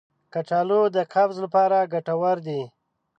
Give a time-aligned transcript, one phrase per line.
[0.33, 2.61] کچالو د قبض لپاره ګټور دی.